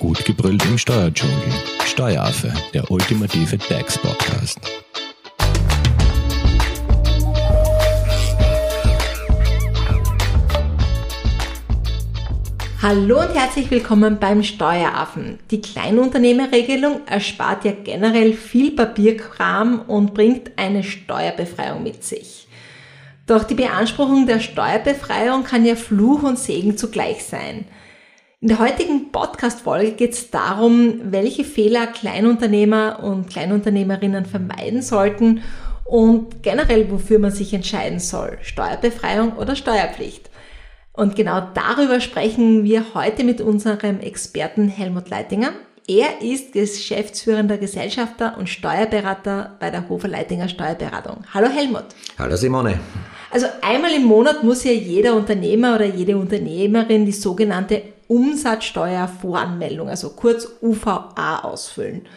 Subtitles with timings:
[0.00, 1.52] Gut gebrüllt im Steuerdschungel.
[1.84, 4.58] Steueraffe, der ultimative DAX-Podcast.
[12.80, 15.38] Hallo und herzlich willkommen beim Steueraffen.
[15.50, 22.48] Die Kleinunternehmerregelung erspart ja generell viel Papierkram und bringt eine Steuerbefreiung mit sich.
[23.26, 27.66] Doch die Beanspruchung der Steuerbefreiung kann ja Fluch und Segen zugleich sein.
[28.42, 35.42] In der heutigen Podcast-Folge geht es darum, welche Fehler Kleinunternehmer und Kleinunternehmerinnen vermeiden sollten
[35.84, 40.30] und generell, wofür man sich entscheiden soll, Steuerbefreiung oder Steuerpflicht.
[40.94, 45.52] Und genau darüber sprechen wir heute mit unserem Experten Helmut Leitinger.
[45.86, 51.24] Er ist geschäftsführender Gesellschafter und Steuerberater bei der Hofer Leitinger Steuerberatung.
[51.34, 51.84] Hallo Helmut.
[52.18, 52.80] Hallo Simone.
[53.30, 60.10] Also einmal im Monat muss ja jeder Unternehmer oder jede Unternehmerin die sogenannte Umsatzsteuervoranmeldung, also
[60.10, 62.08] kurz UVA, ausfüllen.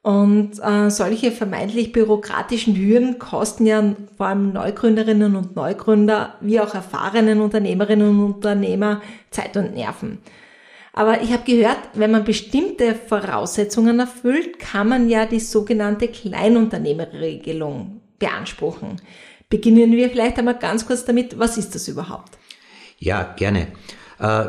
[0.00, 6.74] Und äh, solche vermeintlich bürokratischen Hürden kosten ja vor allem Neugründerinnen und Neugründer wie auch
[6.74, 10.18] erfahrenen Unternehmerinnen und Unternehmer Zeit und Nerven.
[10.94, 18.00] Aber ich habe gehört, wenn man bestimmte Voraussetzungen erfüllt, kann man ja die sogenannte Kleinunternehmerregelung
[18.18, 19.00] beanspruchen.
[19.50, 22.38] Beginnen wir vielleicht einmal ganz kurz damit, was ist das überhaupt?
[22.98, 23.68] Ja, gerne.
[24.18, 24.46] Äh,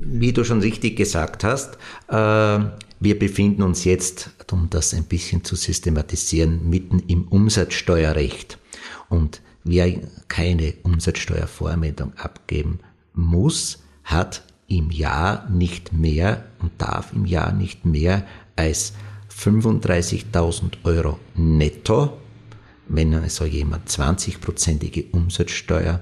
[0.00, 2.58] wie du schon richtig gesagt hast, äh,
[2.98, 8.58] wir befinden uns jetzt, um das ein bisschen zu systematisieren, mitten im Umsatzsteuerrecht.
[9.08, 9.92] Und wer
[10.28, 12.80] keine Umsatzsteuervormeldung abgeben
[13.14, 18.94] muss, hat im Jahr nicht mehr und darf im Jahr nicht mehr als
[19.30, 22.16] 35.000 Euro netto
[22.88, 26.00] wenn also jemand 20-prozentige Umsatzsteuer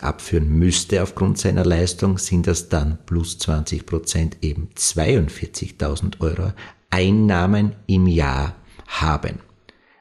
[0.00, 6.52] abführen müsste aufgrund seiner Leistung, sind das dann plus 20 Prozent eben 42.000 Euro
[6.90, 8.54] Einnahmen im Jahr
[8.86, 9.40] haben.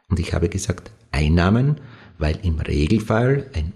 [0.09, 1.81] Und ich habe gesagt Einnahmen,
[2.17, 3.73] weil im Regelfall ein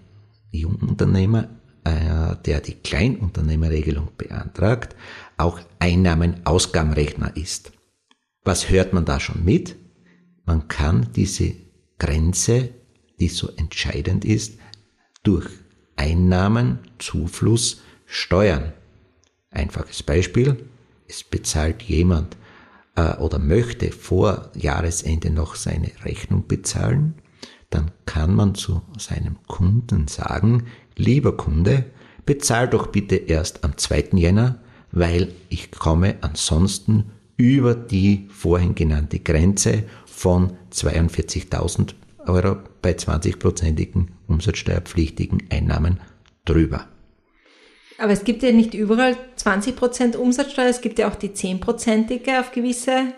[0.52, 1.50] Jungunternehmer,
[1.84, 4.96] äh, der die Kleinunternehmerregelung beantragt,
[5.38, 7.72] auch Einnahmen-Ausgabenrechner ist.
[8.44, 9.76] Was hört man da schon mit?
[10.46, 11.54] Man kann diese
[12.00, 12.70] Grenze,
[13.20, 14.58] die so entscheidend ist,
[15.24, 15.50] durch
[15.96, 18.74] Einnahmen, Zufluss steuern.
[19.52, 20.66] Einfaches Beispiel,
[21.08, 22.38] es bezahlt jemand
[22.96, 27.16] äh, oder möchte vor Jahresende noch seine Rechnung bezahlen,
[27.70, 31.86] dann kann man zu seinem Kunden sagen, lieber Kunde,
[32.26, 34.10] bezahl doch bitte erst am 2.
[34.14, 34.60] Jänner,
[34.92, 39.84] weil ich komme ansonsten über die vorhin genannte Grenze
[40.20, 41.94] von 42.000
[42.28, 46.02] Euro bei 20-prozentigen umsatzsteuerpflichtigen Einnahmen
[46.44, 46.88] drüber.
[47.98, 52.52] Aber es gibt ja nicht überall 20% Umsatzsteuer, es gibt ja auch die 10%ige auf
[52.52, 53.14] gewisse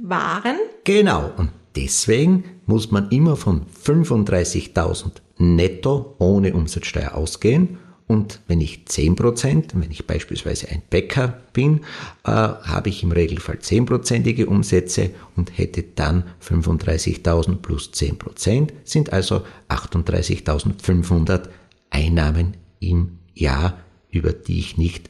[0.00, 0.56] Waren.
[0.84, 8.84] Genau, und deswegen muss man immer von 35.000 netto ohne Umsatzsteuer ausgehen und wenn ich
[8.86, 11.80] 10%, wenn ich beispielsweise ein Bäcker bin,
[12.24, 19.44] äh, habe ich im Regelfall 10%ige Umsätze und hätte dann 35.000 plus 10%, sind also
[19.70, 21.48] 38.500
[21.88, 23.78] Einnahmen im Jahr,
[24.10, 25.08] über die ich nicht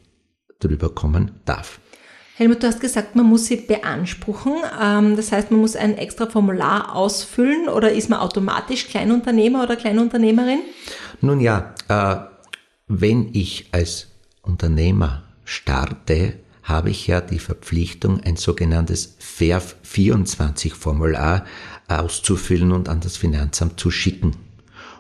[0.61, 1.81] drüber kommen darf.
[2.37, 4.55] Helmut, du hast gesagt, man muss sie beanspruchen.
[4.81, 9.77] Ähm, das heißt, man muss ein extra Formular ausfüllen oder ist man automatisch Kleinunternehmer oder
[9.77, 10.61] Kleinunternehmerin?
[11.21, 12.34] Nun ja, äh,
[13.01, 14.09] wenn ich als
[14.43, 21.45] Unternehmer starte, habe ich ja die Verpflichtung, ein sogenanntes FERF 24 Formular
[21.89, 24.37] auszufüllen und an das Finanzamt zu schicken.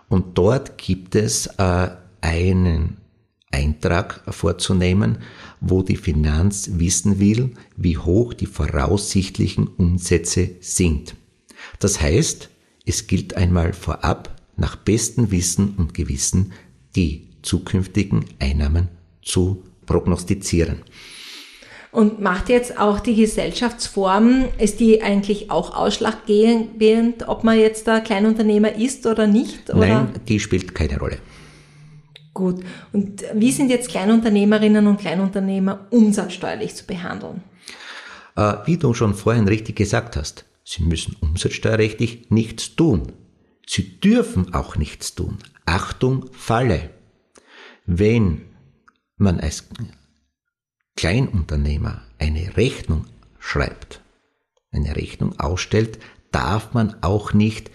[0.09, 1.91] Und dort gibt es äh,
[2.21, 2.99] einen
[3.51, 5.19] Eintrag vorzunehmen,
[5.61, 11.15] wo die Finanz wissen will, wie hoch die voraussichtlichen Umsätze sind.
[11.79, 12.51] Das heißt,
[12.85, 16.53] es gilt einmal vorab nach bestem Wissen und Gewissen
[16.95, 18.89] die zukünftigen Einnahmen
[19.23, 20.83] zu prognostizieren.
[21.93, 28.01] Und macht jetzt auch die Gesellschaftsform, ist die eigentlich auch ausschlaggebend, ob man jetzt da
[28.01, 29.71] Kleinunternehmer ist oder nicht?
[29.71, 29.87] Oder?
[29.87, 31.19] Nein, die spielt keine Rolle.
[32.33, 32.65] Gut.
[32.93, 37.45] Und wie sind jetzt Kleinunternehmerinnen und Kleinunternehmer umsatzsteuerlich zu behandeln?
[38.35, 43.13] Äh, wie du schon vorhin richtig gesagt hast, sie müssen umsatzsteuerrechtlich nichts tun.
[43.69, 45.39] Sie dürfen auch nichts tun.
[45.65, 46.91] Achtung, Falle.
[47.87, 48.43] Wenn
[49.17, 49.69] man als
[50.97, 53.07] Kleinunternehmer eine Rechnung
[53.39, 54.01] schreibt,
[54.71, 55.99] eine Rechnung ausstellt,
[56.33, 57.71] darf man auch nicht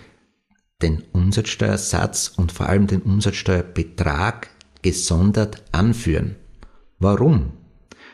[0.81, 4.49] den Umsatzsteuersatz und vor allem den Umsatzsteuerbetrag
[4.81, 6.35] gesondert anführen.
[6.97, 7.53] Warum?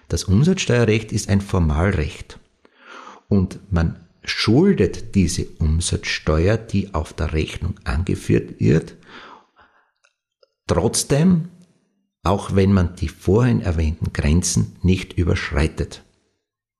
[0.08, 2.40] Das Umsatzsteuerrecht ist ein Formalrecht.
[3.28, 8.96] Und man schuldet diese Umsatzsteuer, die auf der Rechnung angeführt wird,
[10.68, 11.50] trotzdem,
[12.25, 16.04] auch wenn man die vorhin erwähnten Grenzen nicht überschreitet.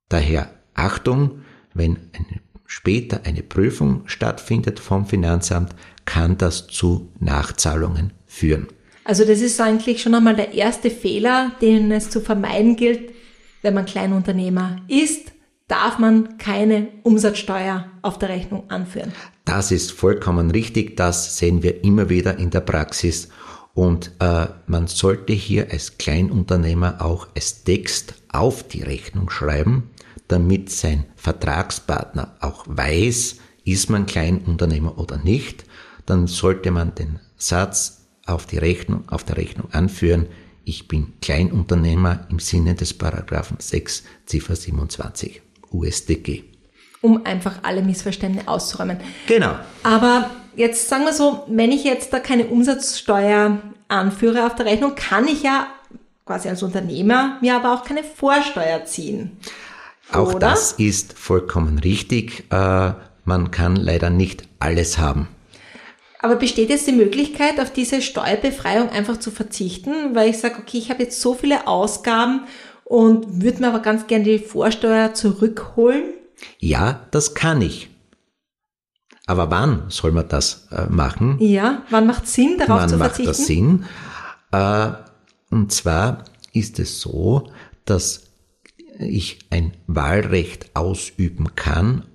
[0.10, 1.42] Daher Achtung,
[1.74, 5.76] wenn eine, später eine Prüfung stattfindet vom Finanzamt,
[6.06, 8.68] kann das zu Nachzahlungen führen.
[9.04, 13.12] Also das ist eigentlich schon einmal der erste Fehler, den es zu vermeiden gilt,
[13.62, 15.32] wenn man Kleinunternehmer ist,
[15.68, 19.12] darf man keine Umsatzsteuer auf der Rechnung anführen.
[19.46, 23.30] Das ist vollkommen richtig, das sehen wir immer wieder in der Praxis
[23.76, 29.92] und äh, man sollte hier als Kleinunternehmer auch als Text auf die Rechnung schreiben,
[30.30, 33.36] damit sein Vertragspartner auch weiß,
[33.66, 35.66] ist man Kleinunternehmer oder nicht,
[36.06, 40.28] dann sollte man den Satz auf die Rechnung, auf der Rechnung anführen,
[40.64, 46.44] ich bin Kleinunternehmer im Sinne des Paragraphen 6 Ziffer 27 USDG.
[47.02, 48.98] Um einfach alle Missverständnisse auszuräumen.
[49.28, 49.60] Genau.
[49.84, 54.96] Aber jetzt sagen wir so, wenn ich jetzt da keine Umsatzsteuer anführe auf der Rechnung,
[54.96, 55.68] kann ich ja
[56.26, 59.38] quasi als Unternehmer mir aber auch keine Vorsteuer ziehen.
[60.12, 60.40] Auch Oder?
[60.40, 62.46] das ist vollkommen richtig.
[62.52, 62.94] Äh,
[63.26, 65.28] man kann leider nicht alles haben.
[66.20, 70.78] Aber besteht jetzt die Möglichkeit, auf diese Steuerbefreiung einfach zu verzichten, weil ich sage, okay,
[70.78, 72.42] ich habe jetzt so viele Ausgaben
[72.84, 76.04] und würde mir aber ganz gerne die Vorsteuer zurückholen?
[76.60, 77.90] Ja, das kann ich.
[79.28, 81.38] Aber wann soll man das äh, machen?
[81.40, 83.26] Ja, wann macht Sinn, darauf wann zu verzichten?
[83.26, 83.90] Wann macht
[84.52, 85.00] das Sinn?
[85.52, 87.50] Äh, und zwar ist es so,
[87.86, 88.26] dass
[89.00, 92.06] ich ein Wahlrecht ausüben kann,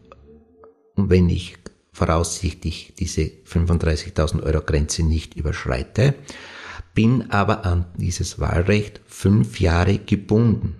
[0.96, 1.56] wenn ich
[1.92, 6.14] voraussichtlich diese 35.000 Euro Grenze nicht überschreite,
[6.94, 10.76] bin aber an dieses Wahlrecht fünf Jahre gebunden.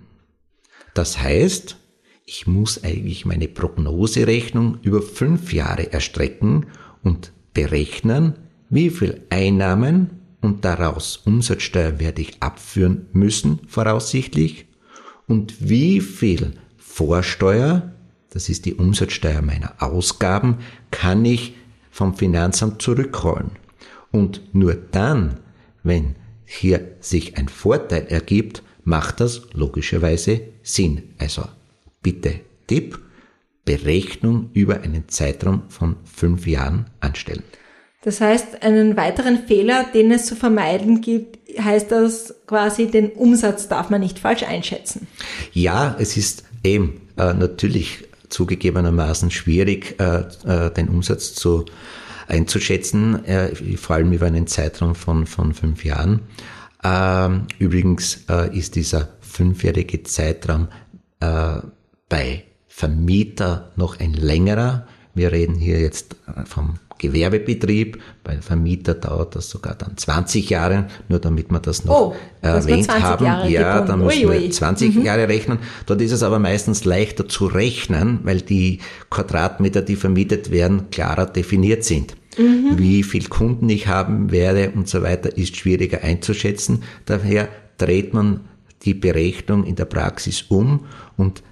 [0.93, 1.77] Das heißt,
[2.25, 6.67] ich muss eigentlich meine Prognoserechnung über fünf Jahre erstrecken
[7.03, 8.35] und berechnen,
[8.69, 14.65] wie viel Einnahmen und daraus Umsatzsteuer werde ich abführen müssen, voraussichtlich,
[15.27, 17.91] und wie viel Vorsteuer
[18.31, 20.59] das ist die Umsatzsteuer meiner Ausgaben,
[20.89, 21.53] kann ich
[21.91, 23.51] vom Finanzamt zurückrollen.
[24.09, 25.39] Und nur dann,
[25.83, 26.15] wenn
[26.45, 31.03] hier sich ein Vorteil ergibt, macht das logischerweise Sinn.
[31.17, 31.43] Also
[32.01, 32.99] bitte Tipp,
[33.65, 37.43] Berechnung über einen Zeitraum von fünf Jahren anstellen.
[38.03, 43.67] Das heißt, einen weiteren Fehler, den es zu vermeiden gibt, heißt das quasi, den Umsatz
[43.67, 45.07] darf man nicht falsch einschätzen.
[45.53, 51.65] Ja, es ist eben äh, natürlich zugegebenermaßen schwierig, äh, äh, den Umsatz zu
[52.27, 56.21] einzuschätzen, äh, vor allem über einen Zeitraum von, von fünf Jahren.
[56.83, 60.69] Ähm, übrigens äh, ist dieser fünfjährige Zeitraum
[61.19, 61.59] äh,
[62.11, 64.85] bei Vermieter noch ein längerer.
[65.15, 68.01] Wir reden hier jetzt vom Gewerbebetrieb.
[68.23, 72.89] Bei Vermieter dauert das sogar dann 20 Jahre, nur damit wir das noch oh, erwähnt
[72.89, 73.25] haben.
[73.25, 75.05] Jahre ja, da müssen wir 20 mhm.
[75.05, 75.59] Jahre rechnen.
[75.85, 78.79] Dort ist es aber meistens leichter zu rechnen, weil die
[79.09, 82.15] Quadratmeter, die vermietet werden, klarer definiert sind.
[82.37, 82.77] Mhm.
[82.77, 86.83] Wie viel Kunden ich haben werde und so weiter, ist schwieriger einzuschätzen.
[87.05, 87.47] Daher
[87.77, 88.41] dreht man
[88.83, 90.81] die Berechnung in der Praxis um
[91.15, 91.43] und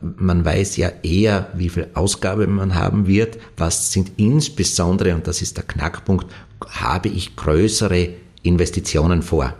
[0.00, 3.38] man weiß ja eher, wie viel Ausgabe man haben wird.
[3.56, 6.26] Was sind insbesondere, und das ist der Knackpunkt,
[6.68, 8.08] habe ich größere
[8.42, 9.54] Investitionen vor?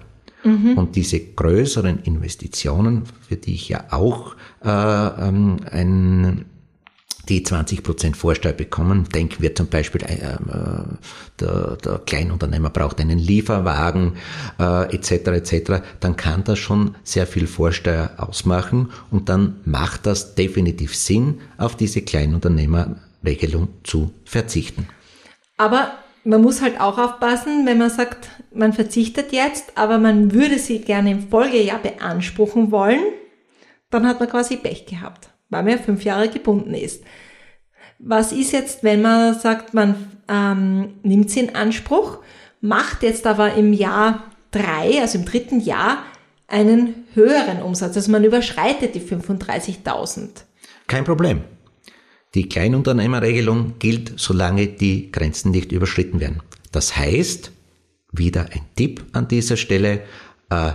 [0.44, 0.76] Mhm.
[0.76, 6.46] Und diese größeren Investitionen, für die ich ja auch äh, ähm, ein
[7.28, 9.08] die 20% Vorsteuer bekommen.
[9.14, 10.38] Denken wir zum Beispiel, äh, äh,
[11.40, 14.14] der, der Kleinunternehmer braucht einen Lieferwagen
[14.58, 15.10] äh, etc.
[15.12, 15.82] etc.
[16.00, 21.76] Dann kann das schon sehr viel Vorsteuer ausmachen und dann macht das definitiv Sinn, auf
[21.76, 24.88] diese Kleinunternehmerregelung zu verzichten.
[25.56, 25.92] Aber
[26.24, 30.80] man muss halt auch aufpassen, wenn man sagt, man verzichtet jetzt, aber man würde sie
[30.80, 33.00] gerne im Folgejahr beanspruchen wollen,
[33.90, 37.04] dann hat man quasi Pech gehabt weil man ja fünf Jahre gebunden ist.
[37.98, 39.94] Was ist jetzt, wenn man sagt, man
[40.28, 42.18] ähm, nimmt sie in Anspruch,
[42.60, 46.04] macht jetzt aber im Jahr drei, also im dritten Jahr,
[46.48, 50.28] einen höheren Umsatz, also man überschreitet die 35.000?
[50.86, 51.42] Kein Problem.
[52.34, 56.42] Die Kleinunternehmerregelung gilt, solange die Grenzen nicht überschritten werden.
[56.72, 57.52] Das heißt,
[58.10, 60.02] wieder ein Tipp an dieser Stelle,
[60.50, 60.72] äh,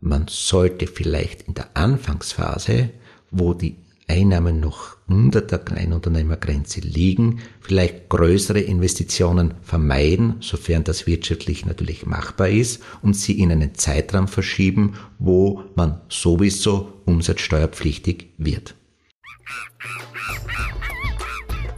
[0.00, 2.90] man sollte vielleicht in der Anfangsphase,
[3.30, 3.76] wo die
[4.08, 12.48] Einnahmen noch unter der Kleinunternehmergrenze liegen, vielleicht größere Investitionen vermeiden, sofern das wirtschaftlich natürlich machbar
[12.48, 18.74] ist, und sie in einen Zeitraum verschieben, wo man sowieso umsatzsteuerpflichtig wird.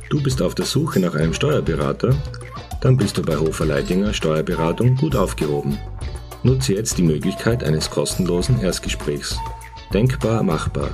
[0.08, 2.16] Du bist auf der Suche nach einem Steuerberater?
[2.80, 5.78] Dann bist du bei Hofer Leidinger Steuerberatung gut aufgehoben.
[6.42, 9.38] Nutze jetzt die Möglichkeit eines kostenlosen Erstgesprächs.
[9.92, 10.90] Denkbar machbar.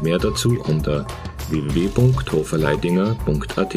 [0.00, 1.04] Mehr dazu unter
[1.50, 3.76] www.hoferleidinger.at.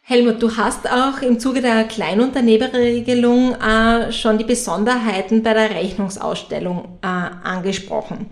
[0.00, 6.98] Helmut, du hast auch im Zuge der Kleinunternehmerregelung äh, schon die Besonderheiten bei der Rechnungsausstellung
[7.02, 8.30] äh, angesprochen.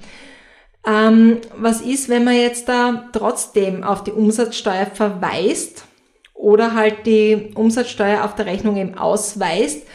[0.86, 5.84] Ähm, was ist, wenn man jetzt da trotzdem auf die Umsatzsteuer verweist
[6.32, 9.86] oder halt die Umsatzsteuer auf der Rechnung eben ausweist?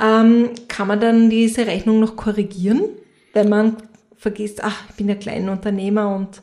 [0.00, 2.82] Ähm, kann man dann diese Rechnung noch korrigieren,
[3.32, 3.78] wenn man
[4.22, 6.42] vergisst, ach, ich bin ja Kleinunternehmer und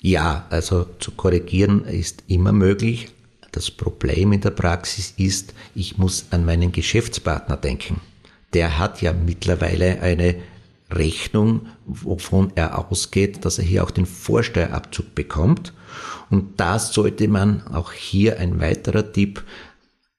[0.00, 3.08] ja, also zu korrigieren ist immer möglich.
[3.52, 8.00] Das Problem in der Praxis ist, ich muss an meinen Geschäftspartner denken.
[8.52, 10.34] Der hat ja mittlerweile eine
[10.90, 15.72] Rechnung, wovon er ausgeht, dass er hier auch den Vorsteuerabzug bekommt.
[16.30, 19.44] Und das sollte man auch hier ein weiterer Tipp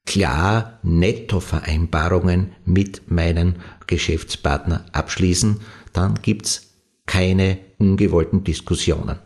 [0.06, 3.58] klar Nettovereinbarungen mit meinen
[3.88, 5.60] Geschäftspartner abschließen.
[5.94, 6.65] Dann gibt's
[7.06, 9.20] keine ungewollten Diskussionen.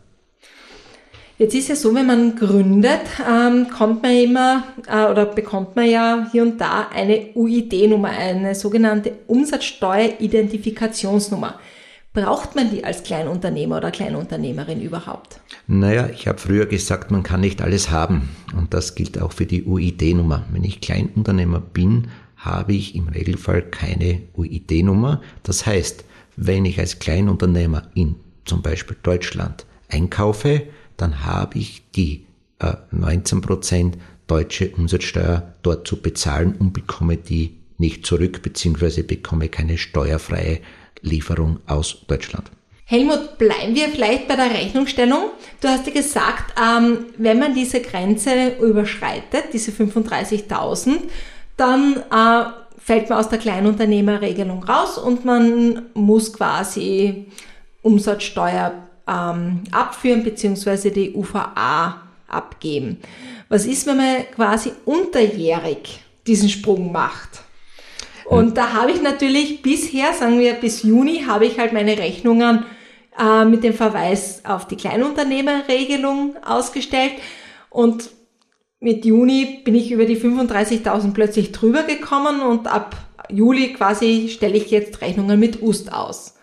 [1.37, 5.89] Jetzt ist ja so, wenn man gründet, ähm, kommt man immer äh, oder bekommt man
[5.89, 11.57] ja hier und da eine UID-Nummer, eine sogenannte Umsatzsteueridentifikationsnummer.
[12.11, 15.39] Braucht man die als Kleinunternehmer oder Kleinunternehmerin überhaupt?
[15.67, 18.27] Naja, ich habe früher gesagt, man kann nicht alles haben.
[18.57, 20.43] Und das gilt auch für die UID-Nummer.
[20.51, 25.21] Wenn ich Kleinunternehmer bin, habe ich im Regelfall keine UID-Nummer.
[25.43, 26.03] Das heißt,
[26.39, 28.15] wenn ich als Kleinunternehmer in
[28.45, 30.63] zum Beispiel Deutschland einkaufe,
[30.97, 32.25] dann habe ich die
[32.59, 33.93] äh, 19%
[34.27, 40.59] deutsche Umsatzsteuer dort zu bezahlen und bekomme die nicht zurück, beziehungsweise bekomme keine steuerfreie
[41.01, 42.51] Lieferung aus Deutschland.
[42.85, 45.31] Helmut, bleiben wir vielleicht bei der Rechnungsstellung.
[45.61, 51.01] Du hast ja gesagt, ähm, wenn man diese Grenze überschreitet, diese 35.000,
[51.55, 52.58] dann äh,
[52.89, 57.27] fällt man aus der Kleinunternehmerregelung raus und man muss quasi
[57.83, 58.73] Umsatzsteuer
[59.07, 60.89] ähm, abführen bzw.
[60.89, 62.97] die UVA abgeben.
[63.47, 67.41] Was ist, wenn man quasi unterjährig diesen Sprung macht?
[68.25, 72.65] Und da habe ich natürlich bisher, sagen wir bis Juni, habe ich halt meine Rechnungen
[73.19, 77.13] äh, mit dem Verweis auf die Kleinunternehmerregelung ausgestellt.
[77.69, 78.09] Und
[78.79, 82.95] mit Juni bin ich über die 35.000 plötzlich drüber gekommen und ab
[83.29, 86.35] Juli quasi stelle ich jetzt Rechnungen mit UST aus.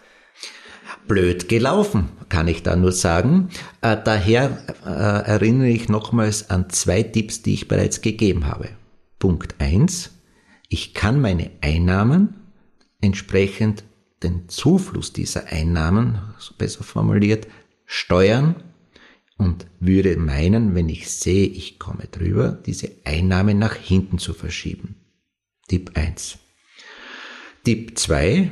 [1.08, 3.48] Blöd gelaufen, kann ich da nur sagen.
[3.80, 8.68] Äh, daher äh, erinnere ich nochmals an zwei Tipps, die ich bereits gegeben habe.
[9.18, 10.10] Punkt eins:
[10.68, 12.34] Ich kann meine Einnahmen
[13.00, 13.84] entsprechend
[14.22, 16.18] den Zufluss dieser Einnahmen,
[16.58, 17.46] besser formuliert,
[17.84, 18.56] steuern
[19.36, 24.96] und würde meinen, wenn ich sehe, ich komme drüber, diese Einnahme nach hinten zu verschieben.
[25.68, 26.38] Tipp 1.
[27.64, 28.50] Tipp 2.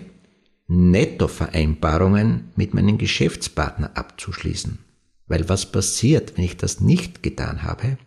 [0.66, 4.78] Nettovereinbarungen mit meinem Geschäftspartner abzuschließen.
[5.26, 7.98] Weil was passiert, wenn ich das nicht getan habe?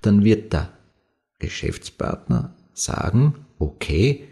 [0.00, 0.72] Dann wird der
[1.38, 4.28] Geschäftspartner sagen, okay,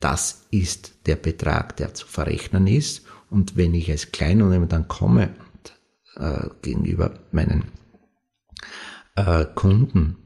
[0.00, 3.02] das ist der Betrag, der zu verrechnen ist.
[3.28, 5.34] Und wenn ich als Kleinunternehmer dann komme
[6.20, 7.64] äh, gegenüber meinen
[9.16, 10.16] äh, Kunden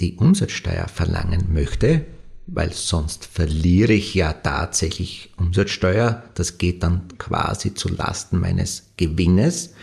[0.00, 2.04] die Umsatzsteuer verlangen möchte,
[2.46, 9.74] weil sonst verliere ich ja tatsächlich Umsatzsteuer, das geht dann quasi zu Lasten meines Gewinnes,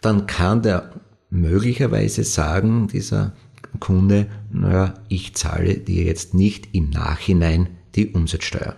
[0.00, 0.92] dann kann der
[1.30, 3.32] möglicherweise sagen, dieser
[3.78, 8.76] Kunde, naja, ich zahle dir jetzt nicht im Nachhinein die Umsatzsteuer.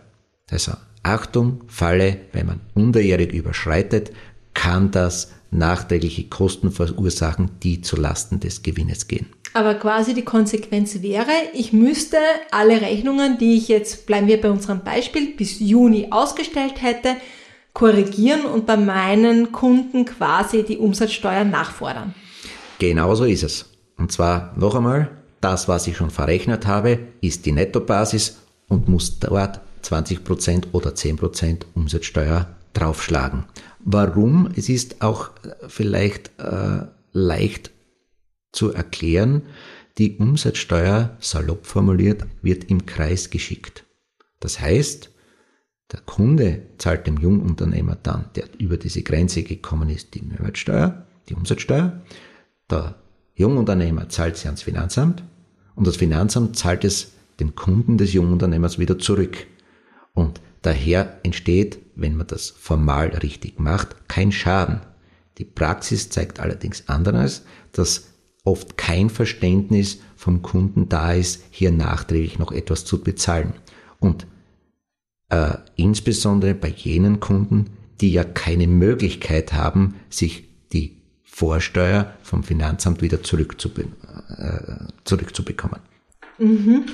[0.50, 0.72] Also
[1.02, 4.12] Achtung, Falle, wenn man unterjährig überschreitet,
[4.54, 9.26] kann das nachträgliche Kosten verursachen, die zu Lasten des Gewinnes gehen.
[9.54, 12.16] Aber quasi die Konsequenz wäre, ich müsste
[12.50, 17.16] alle Rechnungen, die ich jetzt, bleiben wir bei unserem Beispiel, bis Juni ausgestellt hätte,
[17.74, 22.14] korrigieren und bei meinen Kunden quasi die Umsatzsteuer nachfordern.
[22.78, 23.66] Genauso ist es.
[23.98, 25.10] Und zwar noch einmal,
[25.42, 31.62] das, was ich schon verrechnet habe, ist die Nettobasis und muss dort 20% oder 10%
[31.74, 33.44] Umsatzsteuer draufschlagen.
[33.84, 34.48] Warum?
[34.56, 35.30] Es ist auch
[35.66, 37.70] vielleicht äh, leicht
[38.52, 39.42] zu erklären.
[39.98, 43.84] Die Umsatzsteuer, salopp formuliert, wird im Kreis geschickt.
[44.40, 45.10] Das heißt,
[45.92, 51.34] der Kunde zahlt dem Jungunternehmer dann, der über diese Grenze gekommen ist, die Mehrwertsteuer, die
[51.34, 52.00] Umsatzsteuer.
[52.70, 52.94] Der
[53.34, 55.22] Jungunternehmer zahlt sie ans Finanzamt
[55.74, 59.46] und das Finanzamt zahlt es dem Kunden des Jungunternehmers wieder zurück.
[60.14, 64.80] Und daher entsteht, wenn man das formal richtig macht, kein Schaden.
[65.38, 68.12] Die Praxis zeigt allerdings anderes, dass
[68.44, 73.54] oft kein Verständnis vom Kunden da ist, hier nachträglich noch etwas zu bezahlen.
[73.98, 74.26] Und
[75.28, 77.70] äh, insbesondere bei jenen Kunden,
[78.00, 83.86] die ja keine Möglichkeit haben, sich die Vorsteuer vom Finanzamt wieder zurückzube
[84.36, 85.80] äh, zurückzubekommen.
[86.38, 86.86] Mhm.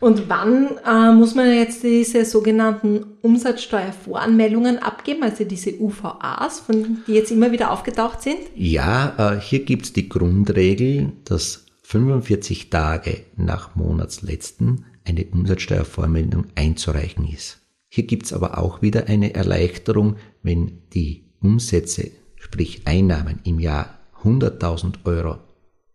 [0.00, 7.14] Und wann äh, muss man jetzt diese sogenannten Umsatzsteuervoranmeldungen abgeben, also diese UVAs, von, die
[7.14, 8.38] jetzt immer wieder aufgetaucht sind?
[8.54, 17.26] Ja, äh, hier gibt es die Grundregel, dass 45 Tage nach Monatsletzten eine Umsatzsteuervormeldung einzureichen
[17.26, 17.58] ist.
[17.88, 23.98] Hier gibt es aber auch wieder eine Erleichterung, wenn die Umsätze, sprich Einnahmen im Jahr
[24.22, 25.38] 100.000 Euro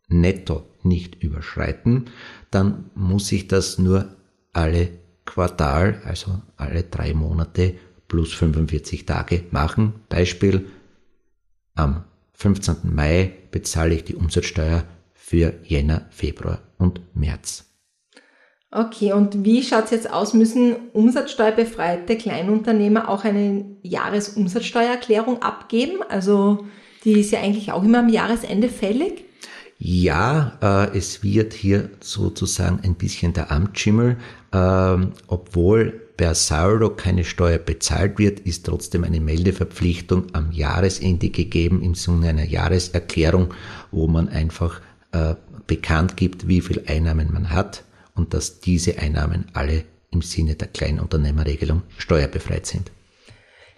[0.07, 2.05] netto nicht überschreiten,
[2.51, 4.15] dann muss ich das nur
[4.51, 4.89] alle
[5.25, 7.75] Quartal, also alle drei Monate
[8.07, 9.93] plus 45 Tage machen.
[10.09, 10.67] Beispiel,
[11.75, 12.93] am 15.
[12.93, 17.65] Mai bezahle ich die Umsatzsteuer für Jänner, Februar und März.
[18.75, 20.33] Okay, und wie schaut es jetzt aus?
[20.33, 25.99] Müssen umsatzsteuerbefreite Kleinunternehmer auch eine Jahresumsatzsteuererklärung abgeben?
[26.09, 26.65] Also
[27.03, 29.25] die ist ja eigentlich auch immer am Jahresende fällig.
[29.85, 34.15] Ja, äh, es wird hier sozusagen ein bisschen der Amtsschimmel.
[34.53, 41.81] Äh, obwohl per Saldo keine Steuer bezahlt wird, ist trotzdem eine Meldeverpflichtung am Jahresende gegeben
[41.81, 43.53] im Sinne einer Jahreserklärung,
[43.91, 44.79] wo man einfach
[45.11, 45.35] äh,
[45.67, 47.83] bekannt gibt, wie viel Einnahmen man hat
[48.15, 52.89] und dass diese Einnahmen alle im Sinne der Kleinunternehmerregelung steuerbefreit sind.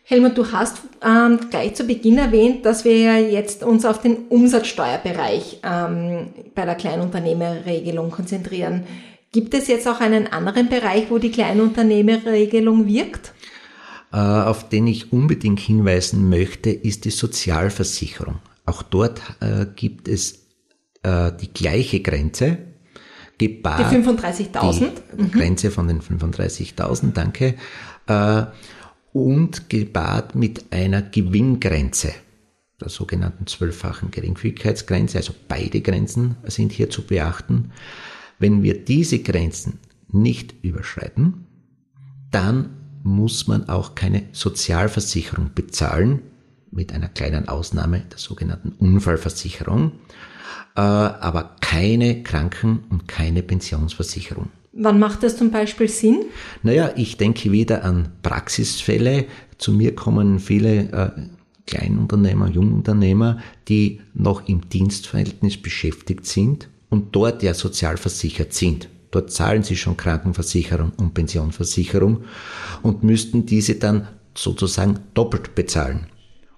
[0.08, 4.28] Helmut, du hast ähm, gleich zu Beginn erwähnt, dass wir ja jetzt uns auf den
[4.30, 8.84] Umsatzsteuerbereich ähm, bei der Kleinunternehmerregelung konzentrieren.
[9.32, 13.34] Gibt es jetzt auch einen anderen Bereich, wo die Kleinunternehmerregelung wirkt?
[14.14, 18.36] Äh, auf den ich unbedingt hinweisen möchte, ist die Sozialversicherung.
[18.68, 20.46] Auch dort äh, gibt es
[21.02, 22.60] äh, die gleiche Grenze.
[23.40, 24.90] Gebar die 35.000?
[25.18, 25.32] Die mhm.
[25.32, 27.56] Grenze von den 35.000, danke.
[29.16, 32.12] Und gepaart mit einer Gewinngrenze,
[32.82, 37.72] der sogenannten zwölffachen Geringfügigkeitsgrenze, also beide Grenzen sind hier zu beachten.
[38.40, 41.46] Wenn wir diese Grenzen nicht überschreiten,
[42.30, 42.72] dann
[43.04, 46.22] muss man auch keine Sozialversicherung bezahlen,
[46.70, 49.94] mit einer kleinen Ausnahme der sogenannten Unfallversicherung,
[50.76, 54.50] äh, aber keine Kranken- und keine Pensionsversicherung.
[54.78, 56.26] Wann macht das zum Beispiel Sinn?
[56.62, 59.26] Naja, ich denke wieder an Praxisfälle.
[59.58, 61.12] Zu mir kommen viele äh,
[61.66, 68.90] Kleinunternehmer, Jungunternehmer, die noch im Dienstverhältnis beschäftigt sind und dort ja sozialversichert sind.
[69.12, 72.26] Dort zahlen sie schon Krankenversicherung und Pensionversicherung
[72.82, 76.08] und müssten diese dann sozusagen doppelt bezahlen.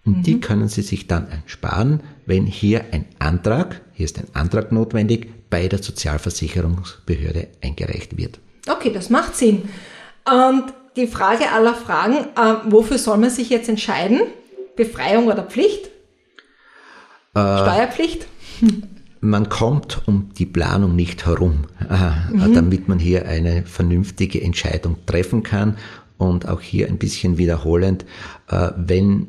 [0.05, 0.23] Und mhm.
[0.23, 5.27] die können sie sich dann ersparen, wenn hier ein Antrag, hier ist ein Antrag notwendig,
[5.49, 8.39] bei der Sozialversicherungsbehörde eingereicht wird.
[8.67, 9.69] Okay, das macht Sinn.
[10.25, 14.21] Und die Frage aller Fragen, äh, wofür soll man sich jetzt entscheiden?
[14.75, 15.87] Befreiung oder Pflicht?
[17.33, 18.27] Äh, Steuerpflicht?
[19.19, 22.53] Man kommt um die Planung nicht herum, äh, mhm.
[22.53, 25.77] damit man hier eine vernünftige Entscheidung treffen kann.
[26.17, 28.05] Und auch hier ein bisschen wiederholend,
[28.49, 29.27] äh, wenn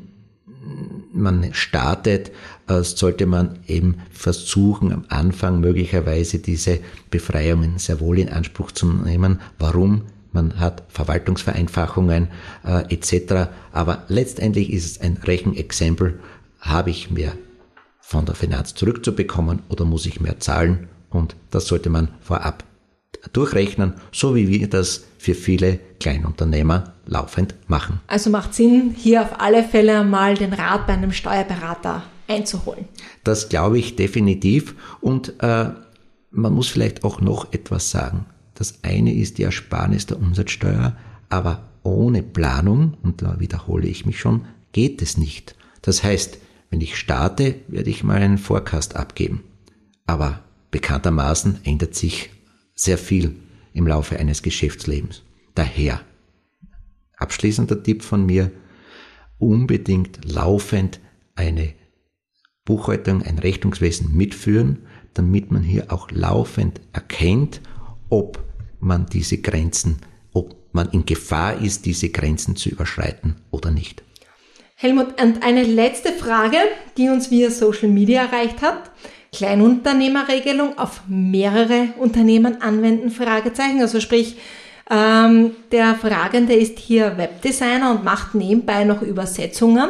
[1.11, 2.31] man startet,
[2.67, 8.87] äh, sollte man eben versuchen, am Anfang möglicherweise diese Befreiungen sehr wohl in Anspruch zu
[8.87, 9.39] nehmen.
[9.57, 10.03] Warum?
[10.31, 12.27] Man hat Verwaltungsvereinfachungen
[12.63, 13.49] äh, etc.
[13.71, 16.19] Aber letztendlich ist es ein Rechenexempel.
[16.59, 17.33] Habe ich mehr
[17.99, 20.87] von der Finanz zurückzubekommen oder muss ich mehr zahlen?
[21.09, 22.63] Und das sollte man vorab
[23.33, 27.99] durchrechnen, so wie wir das für viele Kleinunternehmer laufend machen.
[28.07, 32.85] Also macht Sinn, hier auf alle Fälle mal den Rat bei einem Steuerberater einzuholen.
[33.23, 34.75] Das glaube ich definitiv.
[35.01, 35.71] Und äh,
[36.31, 38.25] man muss vielleicht auch noch etwas sagen.
[38.53, 40.95] Das eine ist die Ersparnis der Umsatzsteuer,
[41.29, 45.55] aber ohne Planung, und da wiederhole ich mich schon, geht es nicht.
[45.81, 46.37] Das heißt,
[46.69, 49.43] wenn ich starte, werde ich mal einen Forecast abgeben.
[50.05, 50.41] Aber
[50.71, 52.29] bekanntermaßen ändert sich
[52.79, 53.35] sehr viel
[53.73, 55.23] im Laufe eines Geschäftslebens.
[55.53, 56.01] Daher,
[57.17, 58.51] abschließender Tipp von mir,
[59.37, 61.01] unbedingt laufend
[61.35, 61.73] eine
[62.63, 67.61] Buchhaltung, ein Rechnungswesen mitführen, damit man hier auch laufend erkennt,
[68.09, 68.41] ob
[68.79, 69.97] man diese Grenzen,
[70.31, 74.03] ob man in Gefahr ist, diese Grenzen zu überschreiten oder nicht.
[74.75, 76.57] Helmut, und eine letzte Frage,
[76.97, 78.91] die uns via Social Media erreicht hat.
[79.33, 83.11] Kleinunternehmerregelung auf mehrere Unternehmen anwenden?
[83.11, 83.81] Fragezeichen.
[83.81, 84.37] Also sprich,
[84.89, 89.89] ähm, der Fragende ist hier Webdesigner und macht nebenbei noch Übersetzungen.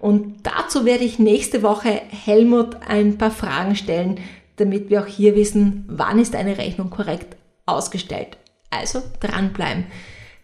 [0.00, 4.20] Und dazu werde ich nächste Woche Helmut ein paar Fragen stellen,
[4.56, 8.36] damit wir auch hier wissen, wann ist eine Rechnung korrekt ausgestellt.
[8.70, 9.86] Also dranbleiben.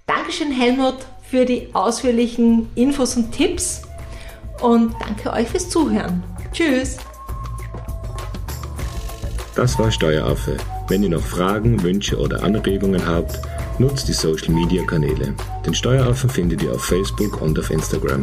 [0.07, 3.83] Dankeschön Helmut für die ausführlichen Infos und Tipps
[4.61, 6.23] und danke euch fürs Zuhören.
[6.53, 6.99] Tschüss.
[9.55, 10.57] Das war Steueraffe.
[10.89, 13.41] Wenn ihr noch Fragen, Wünsche oder Anregungen habt,
[13.79, 15.35] nutzt die Social Media Kanäle.
[15.65, 18.23] Den Steueraffen findet ihr auf Facebook und auf Instagram.